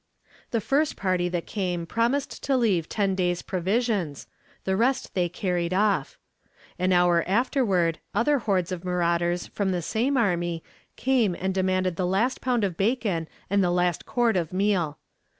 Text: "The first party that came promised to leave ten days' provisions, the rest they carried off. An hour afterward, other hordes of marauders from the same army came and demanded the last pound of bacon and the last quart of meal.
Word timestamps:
"The 0.49 0.61
first 0.61 0.95
party 0.95 1.29
that 1.29 1.45
came 1.45 1.85
promised 1.85 2.41
to 2.45 2.57
leave 2.57 2.89
ten 2.89 3.13
days' 3.13 3.43
provisions, 3.43 4.25
the 4.63 4.75
rest 4.75 5.13
they 5.13 5.29
carried 5.29 5.75
off. 5.75 6.17
An 6.79 6.91
hour 6.91 7.23
afterward, 7.27 7.99
other 8.11 8.39
hordes 8.39 8.71
of 8.71 8.83
marauders 8.83 9.45
from 9.45 9.69
the 9.71 9.81
same 9.83 10.17
army 10.17 10.63
came 10.95 11.35
and 11.35 11.53
demanded 11.53 11.97
the 11.97 12.07
last 12.07 12.41
pound 12.41 12.63
of 12.63 12.77
bacon 12.77 13.27
and 13.47 13.63
the 13.63 13.69
last 13.69 14.07
quart 14.07 14.35
of 14.35 14.51
meal. 14.51 14.97